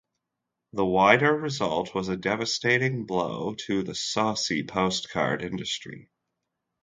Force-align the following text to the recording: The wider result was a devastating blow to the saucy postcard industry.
The 0.73 0.83
wider 0.83 1.31
result 1.37 1.93
was 1.93 2.09
a 2.09 2.17
devastating 2.17 3.05
blow 3.05 3.53
to 3.67 3.83
the 3.83 3.93
saucy 3.93 4.63
postcard 4.63 5.43
industry. 5.43 6.09